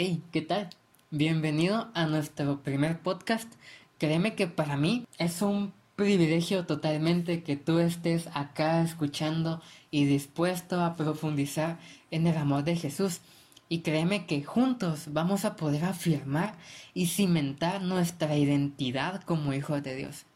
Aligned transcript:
Hey, 0.00 0.22
¿qué 0.30 0.42
tal? 0.42 0.70
Bienvenido 1.10 1.90
a 1.92 2.06
nuestro 2.06 2.62
primer 2.62 3.00
podcast. 3.00 3.52
Créeme 3.98 4.36
que 4.36 4.46
para 4.46 4.76
mí 4.76 5.04
es 5.18 5.42
un 5.42 5.72
privilegio 5.96 6.66
totalmente 6.66 7.42
que 7.42 7.56
tú 7.56 7.80
estés 7.80 8.28
acá 8.32 8.80
escuchando 8.80 9.60
y 9.90 10.04
dispuesto 10.04 10.80
a 10.80 10.94
profundizar 10.94 11.80
en 12.12 12.28
el 12.28 12.36
amor 12.36 12.62
de 12.62 12.76
Jesús. 12.76 13.22
Y 13.68 13.80
créeme 13.80 14.24
que 14.26 14.44
juntos 14.44 15.06
vamos 15.08 15.44
a 15.44 15.56
poder 15.56 15.84
afirmar 15.84 16.54
y 16.94 17.06
cimentar 17.06 17.82
nuestra 17.82 18.36
identidad 18.36 19.24
como 19.24 19.52
hijos 19.52 19.82
de 19.82 19.96
Dios. 19.96 20.26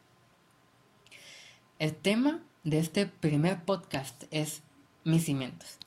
El 1.79 1.95
tema 1.95 2.41
de 2.65 2.81
este 2.81 3.07
primer 3.07 3.63
podcast 3.63 4.25
es 4.33 4.63
mis 5.05 5.27
cimientos, 5.27 5.79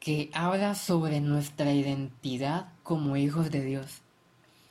que 0.00 0.30
habla 0.32 0.74
sobre 0.74 1.20
nuestra 1.20 1.72
identidad 1.72 2.68
como 2.82 3.18
hijos 3.18 3.50
de 3.50 3.62
Dios 3.62 4.00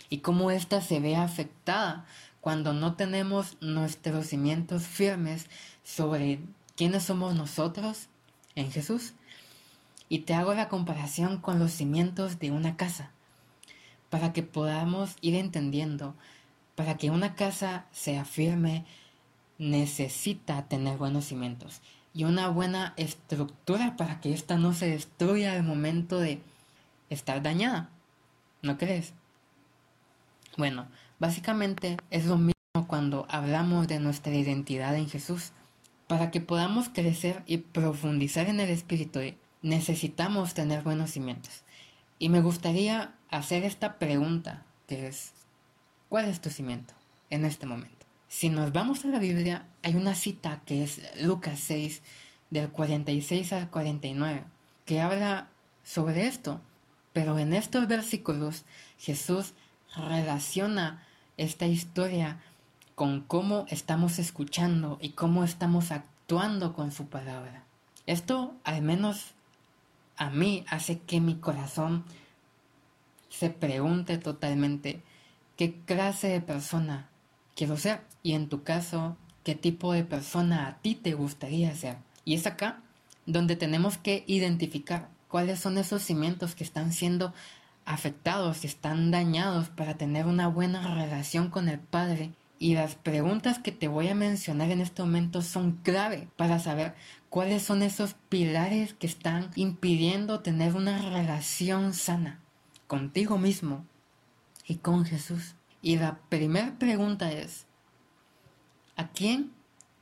y 0.10 0.18
cómo 0.18 0.50
ésta 0.50 0.82
se 0.82 1.00
ve 1.00 1.16
afectada 1.16 2.06
cuando 2.42 2.74
no 2.74 2.96
tenemos 2.96 3.56
nuestros 3.62 4.26
cimientos 4.26 4.88
firmes 4.88 5.46
sobre 5.84 6.40
quiénes 6.76 7.04
somos 7.04 7.36
nosotros 7.36 8.08
en 8.56 8.72
Jesús. 8.72 9.14
Y 10.10 10.20
te 10.20 10.34
hago 10.34 10.56
la 10.56 10.68
comparación 10.68 11.38
con 11.38 11.60
los 11.60 11.72
cimientos 11.74 12.40
de 12.40 12.50
una 12.50 12.76
casa, 12.76 13.12
para 14.10 14.34
que 14.34 14.42
podamos 14.42 15.16
ir 15.22 15.36
entendiendo, 15.36 16.16
para 16.74 16.98
que 16.98 17.12
una 17.12 17.36
casa 17.36 17.86
sea 17.92 18.26
firme, 18.26 18.84
necesita 19.60 20.68
tener 20.68 20.98
buenos 20.98 21.26
cimientos 21.26 21.82
y 22.20 22.26
una 22.26 22.50
buena 22.50 22.94
estructura 22.98 23.96
para 23.96 24.20
que 24.20 24.34
ésta 24.34 24.58
no 24.58 24.74
se 24.74 24.90
destruya 24.90 25.54
al 25.54 25.64
momento 25.64 26.20
de 26.20 26.42
estar 27.10 27.42
dañada. 27.42 27.92
¿No 28.62 28.78
crees? 28.78 29.14
Bueno, 30.58 30.90
básicamente 31.20 31.96
es 32.10 32.26
lo 32.26 32.36
mismo 32.36 32.88
cuando 32.88 33.26
hablamos 33.30 33.88
de 33.88 34.02
nuestra 34.02 34.36
identidad 34.36 34.98
en 34.98 35.08
Jesús. 35.08 35.54
Para 36.08 36.30
que 36.30 36.42
podamos 36.42 36.90
crecer 36.90 37.42
y 37.46 37.60
profundizar 37.60 38.50
en 38.50 38.60
el 38.60 38.70
Espíritu, 38.70 39.22
necesitamos 39.62 40.54
tener 40.54 40.84
buenos 40.84 41.12
cimientos. 41.12 41.64
Y 42.18 42.28
me 42.28 42.42
gustaría 42.42 43.14
hacer 43.30 43.64
esta 43.64 43.98
pregunta, 43.98 44.66
que 44.88 45.08
es, 45.08 45.32
¿cuál 46.10 46.26
es 46.26 46.42
tu 46.42 46.50
cimiento 46.50 46.94
en 47.30 47.46
este 47.46 47.66
momento? 47.66 47.99
Si 48.30 48.50
nos 48.50 48.72
vamos 48.72 49.04
a 49.04 49.08
la 49.08 49.18
Biblia, 49.18 49.66
hay 49.82 49.96
una 49.96 50.14
cita 50.14 50.62
que 50.68 50.84
es 50.84 51.02
Lucas 51.20 51.60
6, 51.62 52.04
del 52.52 52.70
46 52.70 53.54
al 53.54 53.72
49, 53.72 54.44
que 54.86 55.02
habla 55.02 55.50
sobre 55.84 56.28
esto. 56.28 56.62
Pero 57.12 57.40
en 57.40 57.54
estos 57.54 57.88
versículos 57.88 58.66
Jesús 59.00 59.54
relaciona 59.96 61.04
esta 61.38 61.66
historia 61.66 62.40
con 62.94 63.22
cómo 63.22 63.66
estamos 63.70 64.20
escuchando 64.20 65.00
y 65.02 65.10
cómo 65.10 65.44
estamos 65.44 65.92
actuando 65.92 66.74
con 66.74 66.92
su 66.92 67.08
palabra. 67.08 67.64
Esto 68.06 68.54
al 68.64 68.84
menos 68.84 69.32
a 70.18 70.30
mí 70.30 70.66
hace 70.70 71.00
que 71.00 71.20
mi 71.20 71.36
corazón 71.36 72.04
se 73.30 73.50
pregunte 73.50 74.20
totalmente 74.20 75.02
qué 75.58 75.74
clase 75.86 76.28
de 76.28 76.42
persona 76.42 77.10
quiero 77.60 77.76
ser 77.76 78.00
y 78.24 78.36
en 78.36 78.48
tu 78.48 78.64
caso, 78.64 79.18
qué 79.44 79.54
tipo 79.54 79.92
de 79.92 80.06
persona 80.06 80.66
a 80.66 80.78
ti 80.78 80.96
te 80.96 81.14
gustaría 81.14 81.76
ser. 81.76 81.98
Y 82.24 82.36
es 82.36 82.48
acá 82.48 82.82
donde 83.26 83.58
tenemos 83.58 83.98
que 83.98 84.24
identificar 84.28 85.10
cuáles 85.28 85.60
son 85.60 85.78
esos 85.78 86.02
cimientos 86.02 86.56
que 86.56 86.64
están 86.64 86.94
siendo 86.94 87.34
afectados, 87.84 88.60
que 88.60 88.68
están 88.68 89.12
dañados 89.12 89.68
para 89.68 89.98
tener 89.98 90.26
una 90.26 90.48
buena 90.48 90.96
relación 90.96 91.50
con 91.50 91.68
el 91.68 91.80
Padre. 91.80 92.32
Y 92.60 92.76
las 92.76 92.96
preguntas 92.96 93.60
que 93.60 93.74
te 93.74 93.90
voy 93.90 94.08
a 94.08 94.16
mencionar 94.16 94.72
en 94.72 94.80
este 94.80 95.02
momento 95.02 95.42
son 95.42 95.74
clave 95.84 96.30
para 96.38 96.60
saber 96.60 96.96
cuáles 97.28 97.62
son 97.62 97.84
esos 97.84 98.14
pilares 98.30 98.94
que 98.94 99.08
están 99.08 99.50
impidiendo 99.56 100.40
tener 100.40 100.78
una 100.78 100.98
relación 101.02 101.94
sana 101.94 102.40
contigo 102.88 103.38
mismo 103.38 103.86
y 104.66 104.76
con 104.76 105.04
Jesús. 105.04 105.56
Y 105.82 105.98
la 105.98 106.20
primera 106.30 106.78
pregunta 106.78 107.32
es, 107.32 107.66
¿a 108.96 109.10
quién 109.10 109.52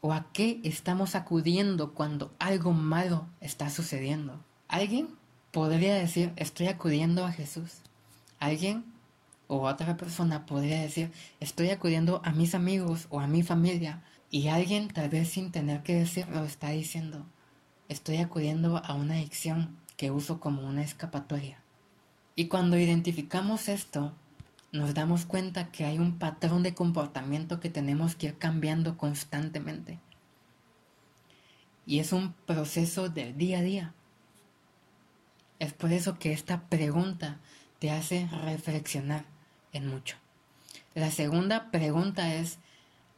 o 0.01 0.11
a 0.11 0.31
qué 0.33 0.59
estamos 0.63 1.15
acudiendo 1.15 1.93
cuando 1.93 2.33
algo 2.39 2.73
malo 2.73 3.27
está 3.41 3.69
sucediendo? 3.69 4.43
¿Alguien 4.67 5.09
podría 5.51 5.95
decir, 5.95 6.33
estoy 6.35 6.67
acudiendo 6.67 7.25
a 7.25 7.31
Jesús? 7.31 7.81
¿Alguien 8.39 8.85
o 9.47 9.67
otra 9.67 9.97
persona 9.97 10.45
podría 10.45 10.81
decir, 10.81 11.11
estoy 11.39 11.69
acudiendo 11.69 12.21
a 12.23 12.31
mis 12.31 12.55
amigos 12.55 13.07
o 13.09 13.19
a 13.19 13.27
mi 13.27 13.44
familia? 13.44 14.03
Y 14.31 14.47
alguien 14.47 14.88
tal 14.89 15.09
vez 15.09 15.29
sin 15.29 15.51
tener 15.51 15.83
que 15.83 15.95
decirlo 15.95 16.44
está 16.44 16.69
diciendo, 16.69 17.25
estoy 17.88 18.17
acudiendo 18.17 18.77
a 18.77 18.94
una 18.94 19.13
adicción 19.15 19.77
que 19.95 20.11
uso 20.11 20.39
como 20.39 20.67
una 20.67 20.83
escapatoria. 20.83 21.59
Y 22.35 22.47
cuando 22.47 22.77
identificamos 22.77 23.69
esto, 23.69 24.13
nos 24.72 24.94
damos 24.94 25.25
cuenta 25.25 25.72
que 25.72 25.85
hay 25.85 26.00
un 26.00 26.19
patrón 26.19 26.63
de 26.63 26.73
comportamiento 26.73 27.59
que 27.59 27.69
tenemos 27.69 28.16
que 28.16 28.28
ir 28.28 28.38
cambiando 28.38 28.97
constantemente. 28.97 30.00
Y 31.85 32.00
es 32.00 32.11
un 32.11 32.33
proceso 32.33 33.09
del 33.09 33.38
día 33.38 33.59
a 33.59 33.61
día. 33.61 33.94
Es 35.59 35.73
por 35.73 35.91
eso 35.91 36.19
que 36.19 36.33
esta 36.33 36.67
pregunta 36.69 37.38
te 37.79 37.91
hace 37.91 38.27
reflexionar 38.44 39.25
en 39.72 39.88
mucho. 39.88 40.17
La 40.95 41.11
segunda 41.11 41.72
pregunta 41.72 42.33
es, 42.33 42.59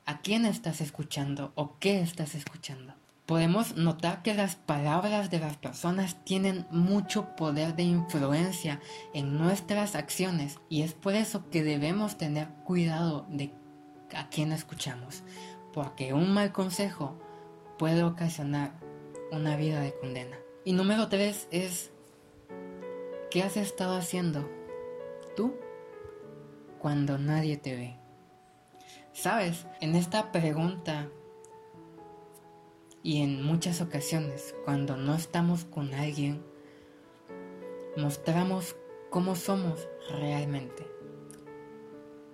¿a 0.06 0.20
quién 0.20 0.46
estás 0.46 0.82
escuchando 0.82 1.52
o 1.56 1.78
qué 1.80 2.02
estás 2.02 2.36
escuchando? 2.36 2.94
Podemos 3.30 3.76
notar 3.76 4.24
que 4.24 4.34
las 4.34 4.56
palabras 4.56 5.30
de 5.30 5.38
las 5.38 5.56
personas 5.56 6.18
tienen 6.24 6.66
mucho 6.72 7.36
poder 7.36 7.76
de 7.76 7.84
influencia 7.84 8.80
en 9.14 9.38
nuestras 9.38 9.94
acciones 9.94 10.58
y 10.68 10.82
es 10.82 10.96
por 10.96 11.14
eso 11.14 11.48
que 11.52 11.62
debemos 11.62 12.18
tener 12.18 12.48
cuidado 12.64 13.28
de 13.30 13.54
a 14.16 14.30
quién 14.30 14.52
escuchamos, 14.52 15.22
porque 15.74 16.12
un 16.12 16.34
mal 16.34 16.52
consejo 16.52 17.20
puede 17.78 18.04
ocasionar 18.04 18.72
una 19.32 19.56
vida 19.58 19.80
de 19.80 19.94
condena. 19.94 20.38
Y 20.66 20.74
número 20.74 21.08
tres 21.08 21.48
es, 21.52 21.92
¿qué 23.30 23.44
has 23.44 23.58
estado 23.58 23.96
haciendo 23.96 24.50
tú 25.36 25.54
cuando 26.80 27.20
nadie 27.20 27.58
te 27.58 27.76
ve? 27.76 27.96
Sabes, 29.14 29.68
en 29.82 29.94
esta 29.94 30.32
pregunta 30.32 31.10
y 33.10 33.24
en 33.24 33.42
muchas 33.44 33.82
ocasiones, 33.82 34.54
cuando 34.66 34.96
no 34.96 35.16
estamos 35.16 35.66
con 35.66 35.96
alguien, 35.96 36.44
mostramos 37.98 38.76
cómo 39.10 39.36
somos 39.36 39.88
realmente. 40.12 40.86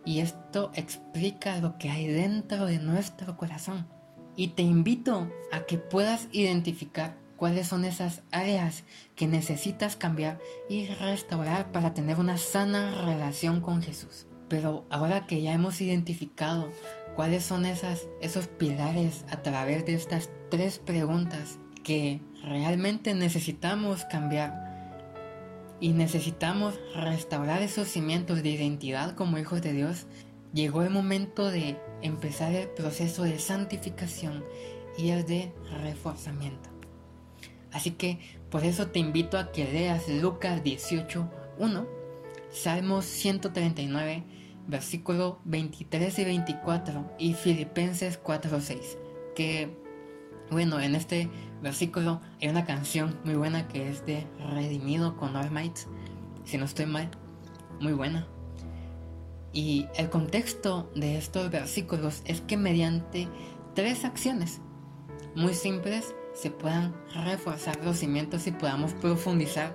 Y 0.03 0.19
esto 0.19 0.71
explica 0.73 1.61
lo 1.61 1.77
que 1.77 1.89
hay 1.89 2.07
dentro 2.07 2.65
de 2.65 2.79
nuestro 2.79 3.37
corazón. 3.37 3.87
Y 4.35 4.49
te 4.49 4.63
invito 4.63 5.31
a 5.53 5.61
que 5.61 5.77
puedas 5.77 6.27
identificar 6.33 7.15
cuáles 7.37 7.69
son 7.69 7.85
esas 7.85 8.23
áreas 8.31 8.83
que 9.15 9.27
necesitas 9.27 9.95
cambiar 9.95 10.39
y 10.67 10.87
restaurar 10.87 11.71
para 11.71 11.93
tener 11.93 12.19
una 12.19 12.37
sana 12.37 13.05
relación 13.05 13.61
con 13.61 13.81
Jesús. 13.81 14.27
Pero 14.49 14.85
ahora 14.89 15.25
que 15.25 15.41
ya 15.41 15.53
hemos 15.53 15.79
identificado 15.79 16.69
cuáles 17.15 17.43
son 17.43 17.65
esas, 17.65 18.07
esos 18.21 18.47
pilares 18.47 19.25
a 19.29 19.41
través 19.41 19.85
de 19.85 19.95
estas 19.95 20.29
tres 20.49 20.79
preguntas 20.79 21.59
que 21.83 22.21
realmente 22.43 23.13
necesitamos 23.13 24.05
cambiar 24.05 24.65
y 25.79 25.93
necesitamos 25.93 26.79
restaurar 26.95 27.61
esos 27.61 27.87
cimientos 27.87 28.41
de 28.43 28.49
identidad 28.49 29.15
como 29.15 29.37
hijos 29.37 29.61
de 29.61 29.73
Dios, 29.73 30.07
llegó 30.53 30.83
el 30.83 30.89
momento 30.89 31.49
de 31.51 31.77
empezar 32.01 32.53
el 32.53 32.69
proceso 32.69 33.23
de 33.23 33.39
santificación 33.39 34.43
y 34.97 35.09
el 35.09 35.25
de 35.25 35.51
reforzamiento. 35.83 36.69
Así 37.71 37.91
que 37.91 38.19
por 38.49 38.63
eso 38.63 38.87
te 38.87 38.99
invito 38.99 39.37
a 39.37 39.51
que 39.51 39.65
leas 39.65 40.07
Lucas 40.07 40.63
18.1, 40.63 41.87
Salmos 42.49 43.05
139, 43.05 44.23
versículo 44.67 45.39
23 45.45 46.19
y 46.19 46.23
24 46.25 47.11
y 47.19 47.33
Filipenses 47.33 48.21
4.6, 48.21 48.97
que 49.35 49.85
bueno, 50.51 50.79
en 50.79 50.95
este 50.95 51.29
versículo 51.61 52.21
hay 52.41 52.49
una 52.49 52.65
canción 52.65 53.19
muy 53.23 53.35
buena 53.35 53.67
que 53.67 53.89
es 53.89 54.05
de 54.05 54.27
Redimido 54.53 55.17
con 55.17 55.35
Almighty, 55.35 55.81
si 56.43 56.57
no 56.57 56.65
estoy 56.65 56.85
mal, 56.85 57.09
muy 57.79 57.93
buena. 57.93 58.27
Y 59.51 59.87
el 59.95 60.09
contexto 60.09 60.91
de 60.95 61.17
estos 61.17 61.49
versículos 61.49 62.21
es 62.25 62.41
que 62.41 62.57
mediante 62.57 63.27
tres 63.73 64.03
acciones 64.03 64.59
muy 65.35 65.53
simples 65.53 66.13
se 66.33 66.51
puedan 66.51 66.93
reforzar 67.23 67.83
los 67.83 67.97
cimientos 67.97 68.45
y 68.47 68.51
podamos 68.51 68.93
profundizar 68.93 69.73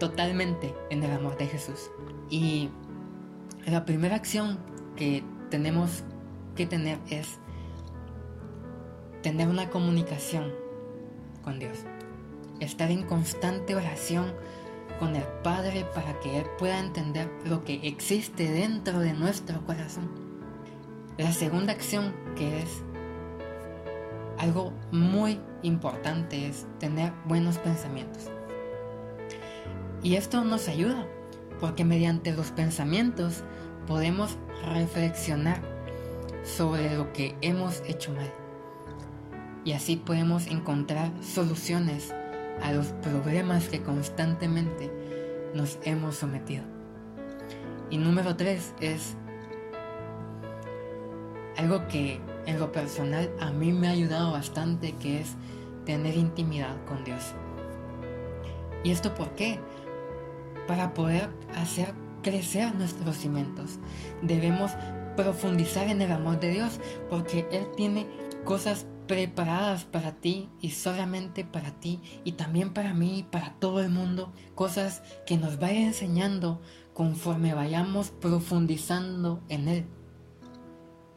totalmente 0.00 0.74
en 0.90 1.02
el 1.02 1.12
amor 1.12 1.36
de 1.36 1.46
Jesús. 1.46 1.90
Y 2.30 2.70
la 3.66 3.84
primera 3.84 4.16
acción 4.16 4.58
que 4.96 5.24
tenemos 5.50 6.04
que 6.54 6.66
tener 6.66 6.98
es 7.10 7.38
tener 9.22 9.48
una 9.48 9.70
comunicación 9.70 10.52
con 11.42 11.58
Dios. 11.58 11.78
Estar 12.60 12.90
en 12.90 13.04
constante 13.04 13.74
oración 13.74 14.32
con 14.98 15.16
el 15.16 15.24
Padre 15.42 15.86
para 15.94 16.18
que 16.20 16.38
Él 16.38 16.44
pueda 16.58 16.78
entender 16.78 17.28
lo 17.44 17.64
que 17.64 17.80
existe 17.82 18.50
dentro 18.50 19.00
de 19.00 19.12
nuestro 19.12 19.64
corazón. 19.64 20.10
La 21.16 21.32
segunda 21.32 21.72
acción 21.72 22.14
que 22.36 22.60
es 22.62 22.82
algo 24.38 24.72
muy 24.92 25.40
importante 25.62 26.48
es 26.48 26.66
tener 26.78 27.12
buenos 27.24 27.58
pensamientos. 27.58 28.30
Y 30.02 30.16
esto 30.16 30.44
nos 30.44 30.68
ayuda 30.68 31.06
porque 31.60 31.84
mediante 31.84 32.32
los 32.32 32.50
pensamientos 32.50 33.42
podemos 33.86 34.36
reflexionar 34.72 35.60
sobre 36.42 36.94
lo 36.96 37.12
que 37.12 37.36
hemos 37.40 37.82
hecho 37.86 38.12
mal. 38.12 38.32
Y 39.64 39.72
así 39.72 39.96
podemos 39.96 40.46
encontrar 40.46 41.10
soluciones 41.22 42.14
a 42.62 42.72
los 42.72 42.88
problemas 42.88 43.68
que 43.68 43.82
constantemente 43.82 44.90
nos 45.54 45.78
hemos 45.84 46.16
sometido. 46.16 46.64
Y 47.90 47.98
número 47.98 48.36
tres 48.36 48.74
es 48.80 49.16
algo 51.56 51.86
que 51.88 52.20
en 52.46 52.58
lo 52.58 52.72
personal 52.72 53.30
a 53.40 53.50
mí 53.50 53.72
me 53.72 53.88
ha 53.88 53.92
ayudado 53.92 54.32
bastante, 54.32 54.92
que 54.92 55.20
es 55.20 55.36
tener 55.86 56.16
intimidad 56.16 56.76
con 56.86 57.04
Dios. 57.04 57.32
¿Y 58.82 58.90
esto 58.90 59.14
por 59.14 59.30
qué? 59.34 59.58
Para 60.66 60.94
poder 60.94 61.28
hacer 61.54 61.94
crecer 62.22 62.74
nuestros 62.74 63.16
cimientos. 63.16 63.78
Debemos 64.22 64.72
profundizar 65.16 65.88
en 65.88 66.02
el 66.02 66.10
amor 66.10 66.40
de 66.40 66.50
Dios 66.50 66.80
porque 67.08 67.46
Él 67.52 67.66
tiene 67.76 68.06
cosas 68.44 68.86
preparadas 69.06 69.84
para 69.84 70.12
ti 70.12 70.48
y 70.60 70.70
solamente 70.70 71.44
para 71.44 71.72
ti 71.72 72.00
y 72.24 72.32
también 72.32 72.72
para 72.72 72.94
mí 72.94 73.20
y 73.20 73.22
para 73.22 73.54
todo 73.54 73.80
el 73.80 73.90
mundo. 73.90 74.32
Cosas 74.54 75.02
que 75.26 75.36
nos 75.36 75.58
vaya 75.58 75.80
enseñando 75.80 76.60
conforme 76.94 77.54
vayamos 77.54 78.10
profundizando 78.10 79.42
en 79.48 79.68
Él. 79.68 79.86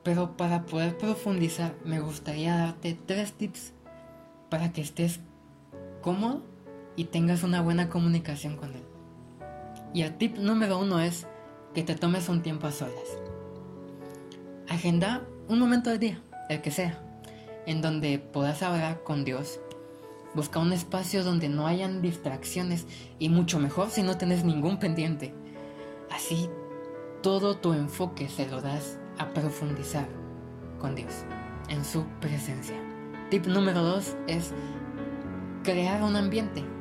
Pero 0.04 0.38
para 0.38 0.66
poder 0.66 0.98
profundizar 0.98 1.76
me 1.86 2.00
gustaría 2.00 2.56
darte 2.56 2.98
tres 3.06 3.34
tips 3.34 3.74
para 4.50 4.72
que 4.72 4.82
estés 4.82 5.20
cómodo 6.02 6.44
y 6.96 7.06
tengas 7.06 7.44
una 7.44 7.62
buena 7.62 7.90
comunicación 7.90 8.58
con 8.58 8.74
Él. 8.74 8.87
Y 9.98 10.04
el 10.04 10.16
tip 10.16 10.38
número 10.38 10.78
uno 10.78 11.00
es 11.00 11.26
que 11.74 11.82
te 11.82 11.96
tomes 11.96 12.30
un 12.30 12.44
tiempo 12.44 12.68
a 12.68 12.72
solas. 12.72 13.18
Agenda 14.70 15.24
un 15.48 15.58
momento 15.58 15.90
del 15.90 15.98
día, 15.98 16.22
el 16.50 16.62
que 16.62 16.70
sea, 16.70 17.02
en 17.66 17.82
donde 17.82 18.20
puedas 18.20 18.62
hablar 18.62 19.02
con 19.02 19.26
Dios. 19.26 19.60
Busca 20.36 20.60
un 20.60 20.72
espacio 20.72 21.24
donde 21.24 21.50
no 21.50 21.66
hayan 21.66 22.04
distracciones 22.04 22.86
y 23.18 23.30
mucho 23.30 23.58
mejor 23.58 23.90
si 23.90 24.04
no 24.04 24.18
tienes 24.20 24.44
ningún 24.44 24.78
pendiente. 24.78 25.34
Así 26.12 26.48
todo 27.24 27.58
tu 27.58 27.74
enfoque 27.74 28.30
se 28.30 28.48
lo 28.48 28.62
das 28.62 29.00
a 29.18 29.30
profundizar 29.30 30.08
con 30.80 30.94
Dios 30.94 31.24
en 31.70 31.84
su 31.84 32.06
presencia. 32.22 32.76
Tip 33.32 33.48
número 33.48 33.82
dos 33.82 34.16
es 34.28 34.54
crear 35.64 36.04
un 36.04 36.16
ambiente. 36.16 36.77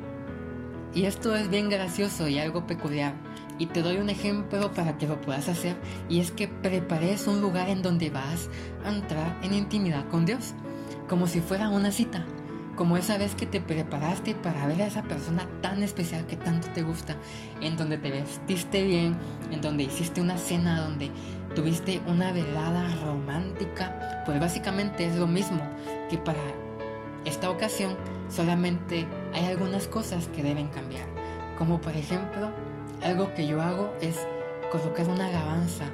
Y 0.97 1.05
esto 1.05 1.37
es 1.37 1.51
bien 1.51 1.69
gracioso 1.69 2.27
y 2.27 2.39
algo 2.39 2.67
peculiar. 2.67 3.13
Y 3.59 3.67
te 3.67 3.83
doy 3.83 3.99
un 3.99 4.09
ejemplo 4.09 4.73
para 4.73 4.97
que 4.97 5.07
lo 5.07 5.21
puedas 5.21 5.47
hacer. 5.47 5.77
Y 6.09 6.21
es 6.21 6.31
que 6.31 6.49
prepares 6.49 7.27
un 7.27 7.43
lugar 7.43 7.69
en 7.69 7.83
donde 7.83 8.09
vas 8.09 8.49
a 8.83 8.89
entrar 8.89 9.39
en 9.43 9.53
intimidad 9.53 10.09
con 10.09 10.25
Dios. 10.25 10.55
Como 11.07 11.27
si 11.27 11.41
fuera 11.41 11.69
una 11.69 11.93
cita. 11.93 12.25
Como 12.77 12.97
esa 12.97 13.19
vez 13.19 13.35
que 13.35 13.45
te 13.45 13.61
preparaste 13.61 14.35
para 14.35 14.67
ver 14.67 14.81
a 14.81 14.87
esa 14.87 15.03
persona 15.03 15.47
tan 15.61 15.83
especial 15.83 16.27
que 16.27 16.37
tanto 16.37 16.69
te 16.69 16.83
gusta. 16.83 17.17
En 17.61 17.77
donde 17.77 17.99
te 17.99 18.11
vestiste 18.11 18.83
bien. 18.83 19.19
En 19.51 19.61
donde 19.61 19.83
hiciste 19.83 20.23
una 20.23 20.39
cena. 20.39 20.81
Donde 20.81 21.11
tuviste 21.55 22.01
una 22.07 22.33
velada 22.33 22.89
romántica. 23.05 24.23
Pues 24.25 24.41
básicamente 24.41 25.05
es 25.05 25.17
lo 25.17 25.27
mismo 25.27 25.61
que 26.09 26.17
para 26.17 26.41
esta 27.27 27.51
ocasión 27.51 27.97
solamente 28.31 29.07
hay 29.37 29.45
algunas 29.45 29.87
cosas 29.87 30.29
que 30.29 30.43
deben 30.43 30.69
cambiar. 30.69 31.07
Como 31.59 31.79
por 31.79 31.95
ejemplo, 31.95 32.51
algo 33.03 33.35
que 33.35 33.47
yo 33.47 33.61
hago 33.61 33.95
es 34.01 34.27
colocar 34.73 35.07
una 35.09 35.27
alabanza 35.27 35.85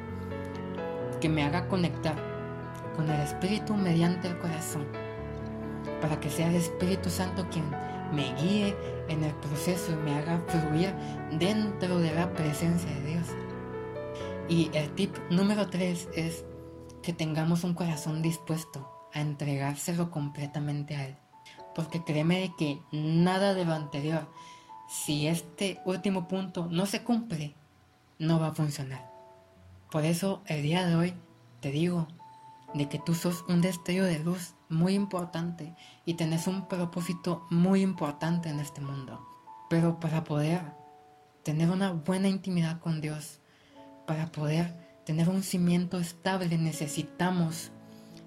que 1.20 1.28
me 1.28 1.42
haga 1.42 1.66
conectar 1.66 2.14
con 2.94 3.10
el 3.10 3.20
Espíritu 3.20 3.74
mediante 3.74 4.28
el 4.28 4.38
corazón. 4.38 4.86
Para 6.00 6.20
que 6.20 6.30
sea 6.30 6.48
el 6.50 6.54
Espíritu 6.54 7.10
Santo 7.10 7.44
quien 7.50 7.68
me 8.12 8.32
guíe 8.34 8.76
en 9.08 9.24
el 9.24 9.34
proceso 9.34 9.90
y 9.90 9.96
me 9.96 10.14
haga 10.14 10.40
fluir 10.46 10.94
dentro 11.32 11.98
de 11.98 12.14
la 12.14 12.32
presencia 12.32 12.90
de 12.94 13.06
Dios. 13.06 13.26
Y 14.48 14.70
el 14.72 14.94
tip 14.94 15.16
número 15.30 15.68
3 15.68 16.10
es 16.14 16.44
que 17.02 17.12
tengamos 17.12 17.64
un 17.64 17.74
corazón 17.74 18.22
dispuesto 18.22 19.08
a 19.12 19.20
entregárselo 19.20 20.12
completamente 20.12 20.94
a 20.94 21.08
Él. 21.08 21.16
Porque 21.74 22.04
créeme 22.04 22.54
que 22.58 22.80
nada 22.92 23.54
de 23.54 23.64
lo 23.64 23.72
anterior, 23.72 24.28
si 24.88 25.26
este 25.26 25.80
último 25.84 26.28
punto 26.28 26.68
no 26.70 26.86
se 26.86 27.02
cumple, 27.02 27.54
no 28.18 28.38
va 28.38 28.48
a 28.48 28.54
funcionar. 28.54 29.10
Por 29.90 30.04
eso 30.04 30.42
el 30.46 30.62
día 30.62 30.86
de 30.86 30.94
hoy 30.96 31.14
te 31.60 31.70
digo 31.70 32.08
de 32.74 32.88
que 32.88 32.98
tú 32.98 33.14
sos 33.14 33.44
un 33.48 33.60
destello 33.60 34.04
de 34.04 34.18
luz 34.18 34.54
muy 34.68 34.94
importante 34.94 35.74
y 36.04 36.14
tenés 36.14 36.46
un 36.46 36.66
propósito 36.66 37.46
muy 37.50 37.82
importante 37.82 38.48
en 38.48 38.60
este 38.60 38.80
mundo. 38.80 39.26
Pero 39.68 40.00
para 40.00 40.24
poder 40.24 40.62
tener 41.42 41.70
una 41.70 41.92
buena 41.92 42.28
intimidad 42.28 42.80
con 42.80 43.00
Dios, 43.00 43.40
para 44.06 44.32
poder 44.32 44.74
tener 45.04 45.28
un 45.28 45.42
cimiento 45.42 45.98
estable 45.98 46.58
necesitamos 46.58 47.72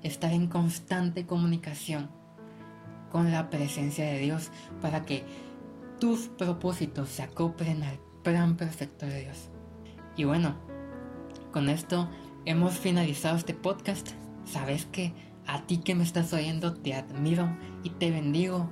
estar 0.03 0.33
en 0.33 0.47
constante 0.47 1.25
comunicación 1.25 2.09
con 3.15 3.31
la 3.31 3.49
presencia 3.49 4.03
de 4.03 4.19
Dios 4.19 4.51
para 4.81 5.03
que 5.03 5.23
tus 6.01 6.27
propósitos 6.27 7.07
se 7.07 7.23
acoplen 7.23 7.81
al 7.81 7.97
plan 8.23 8.57
perfecto 8.57 9.05
de 9.05 9.21
Dios. 9.21 9.47
Y 10.17 10.25
bueno, 10.25 10.57
con 11.53 11.69
esto 11.69 12.09
hemos 12.43 12.73
finalizado 12.73 13.37
este 13.37 13.53
podcast. 13.53 14.09
Sabes 14.43 14.85
que 14.87 15.13
a 15.47 15.65
ti 15.65 15.77
que 15.77 15.95
me 15.95 16.03
estás 16.03 16.33
oyendo 16.33 16.73
te 16.73 16.93
admiro 16.93 17.57
y 17.83 17.91
te 17.91 18.11
bendigo. 18.11 18.69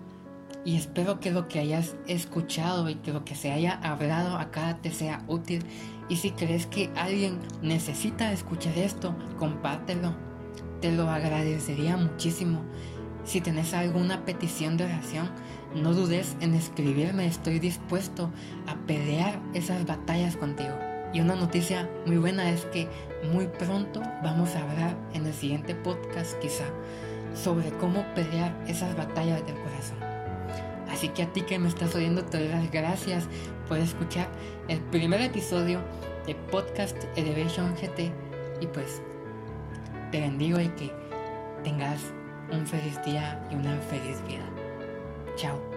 Y 0.65 0.75
espero 0.75 1.21
que 1.21 1.31
lo 1.31 1.47
que 1.47 1.59
hayas 1.59 1.95
escuchado 2.07 2.89
y 2.89 2.95
que 2.95 3.13
lo 3.13 3.23
que 3.23 3.35
se 3.35 3.50
haya 3.50 3.79
hablado 3.81 4.35
acá 4.35 4.77
te 4.81 4.91
sea 4.91 5.23
útil. 5.29 5.63
Y 6.09 6.17
si 6.17 6.31
crees 6.31 6.67
que 6.67 6.91
alguien 6.97 7.39
necesita 7.62 8.33
escuchar 8.33 8.77
esto, 8.77 9.15
compártelo 9.39 10.13
te 10.83 10.91
lo 10.91 11.09
agradecería 11.09 11.95
muchísimo. 11.95 12.62
Si 13.25 13.39
tenés 13.39 13.74
alguna 13.74 14.25
petición 14.25 14.77
de 14.77 14.86
oración, 14.86 15.30
no 15.75 15.94
dudes 15.94 16.36
en 16.42 16.53
escribirme, 16.53 17.25
estoy 17.25 17.60
dispuesto 17.60 18.30
a 18.68 18.75
pelear 18.86 19.39
esas 19.53 19.86
batallas 19.86 20.36
contigo. 20.36 20.74
Y 21.13 21.22
una 21.22 21.36
noticia 21.36 21.89
muy 22.06 22.18
buena 22.18 22.50
es 22.50 22.65
que 22.65 22.88
muy 23.32 23.48
pronto 23.48 24.01
vamos 24.24 24.56
a 24.56 24.63
hablar 24.63 24.98
en 25.13 25.25
el 25.25 25.34
siguiente 25.34 25.74
podcast 25.74 26.38
quizá 26.39 26.65
sobre 27.34 27.70
cómo 27.77 28.03
pelear 28.13 28.53
esas 28.68 28.96
batallas 28.98 29.46
del 29.46 29.56
corazón. 29.56 29.98
Así 30.89 31.10
que 31.10 31.24
a 31.24 31.32
ti 31.32 31.42
que 31.42 31.60
me 31.60 31.70
estás 31.70 31.96
oyendo 31.96 32.24
te 32.24 32.39
doy 32.39 32.50
las 32.50 32.70
gracias 32.72 33.27
por 33.68 33.77
escuchar 33.77 34.27
el 34.68 34.80
primer 34.80 35.22
episodio 35.22 35.82
de 36.27 36.36
Podcast 36.36 36.98
Elevation 37.15 37.74
GT 37.75 38.12
y 38.62 38.68
pues 38.68 39.01
te 40.12 40.20
bendigo 40.20 40.60
y 40.60 40.68
que 40.70 40.92
tengas 41.63 42.01
un 42.55 42.67
feliz 42.67 43.03
día 43.05 43.39
y 43.51 43.55
una 43.55 43.77
feliz 43.89 44.22
vida. 44.27 44.45
Chao. 45.36 45.73